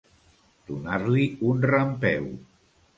[0.69, 2.31] Donar-li un rampeu.